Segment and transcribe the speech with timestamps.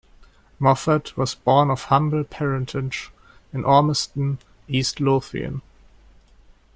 [0.57, 3.11] Moffat was born of humble parentage
[3.53, 5.61] in Ormiston, East Lothian.